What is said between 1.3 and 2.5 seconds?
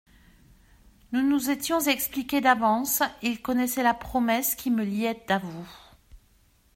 étions expliqués